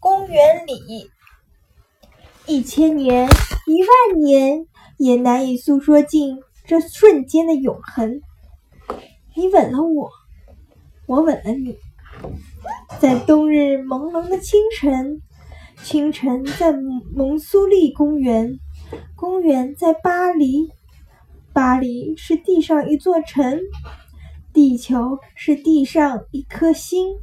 [0.00, 1.10] 公园里。
[2.46, 3.28] 一千年，
[3.66, 8.20] 一万年，也难以诉说尽这瞬间的永恒。
[9.36, 10.10] 你吻了我，
[11.06, 11.76] 我吻了你，
[12.98, 15.20] 在冬日朦胧的清晨。
[15.82, 18.58] 清晨在蒙苏利公园，
[19.16, 20.70] 公园在巴黎，
[21.54, 23.60] 巴黎是地上一座城，
[24.52, 27.16] 地球是地上一颗星。